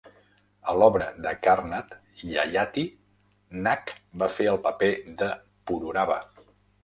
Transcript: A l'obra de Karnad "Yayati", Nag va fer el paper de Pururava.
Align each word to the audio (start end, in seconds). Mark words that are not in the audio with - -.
A 0.71 0.73
l'obra 0.77 1.09
de 1.25 1.33
Karnad 1.47 1.91
"Yayati", 2.29 2.85
Nag 3.67 3.93
va 4.23 4.31
fer 4.37 4.49
el 4.53 4.59
paper 4.65 4.91
de 5.23 5.29
Pururava. 5.69 6.19